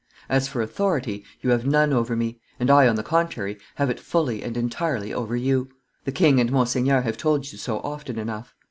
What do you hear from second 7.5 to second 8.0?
you so